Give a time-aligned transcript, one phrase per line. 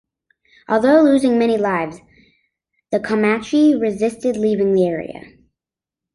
[0.67, 1.99] Although losing many lives,
[2.91, 5.37] the Comanche resisted leaving the area.